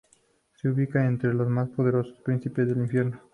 Se 0.55 0.67
le 0.67 0.73
ubica 0.73 1.05
entre 1.05 1.31
los 1.31 1.47
más 1.47 1.69
poderosos 1.69 2.17
príncipes 2.25 2.67
del 2.67 2.79
infierno. 2.79 3.21